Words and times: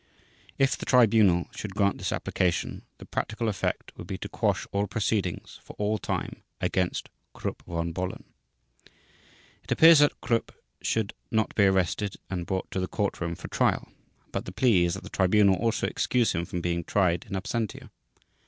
If 0.57 0.75
the 0.75 0.85
Tribunal 0.87 1.45
should 1.55 1.75
grant 1.75 1.99
this 1.99 2.11
application, 2.11 2.81
the 2.97 3.05
practical 3.05 3.47
effect 3.47 3.95
would 3.95 4.07
be 4.07 4.17
to 4.17 4.27
quash 4.29 4.65
all 4.71 4.87
proceedings, 4.87 5.59
for 5.61 5.75
all 5.77 5.99
time, 5.99 6.41
against 6.59 7.09
Krupp 7.35 7.61
von 7.67 7.91
Bohlen. 7.93 8.23
It 9.63 9.71
appears 9.71 9.99
that 9.99 10.19
Krupp 10.19 10.53
should 10.81 11.13
not 11.29 11.53
be 11.53 11.65
arrested 11.65 12.15
and 12.31 12.47
brought 12.47 12.71
to 12.71 12.79
the 12.79 12.87
court 12.87 13.21
room 13.21 13.35
for 13.35 13.47
trial. 13.49 13.89
But 14.31 14.45
the 14.45 14.51
plea 14.51 14.85
is 14.85 14.95
that 14.95 15.03
the 15.03 15.09
Tribunal 15.11 15.57
also 15.57 15.85
excuse 15.85 16.31
him 16.31 16.45
from 16.45 16.61
being 16.61 16.83
tried 16.83 17.27
in 17.29 17.33
absentia. 17.35 17.91